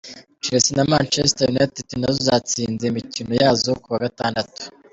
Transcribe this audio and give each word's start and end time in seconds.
Chelsea 0.43 0.73
na 0.77 0.83
Manchester 0.91 1.47
United 1.53 1.87
nazo 2.01 2.19
zatsinze 2.27 2.83
imikino 2.87 3.31
yazo 3.41 3.71
ku 3.81 3.87
wa 3.93 4.01
Gatandatu. 4.05 4.61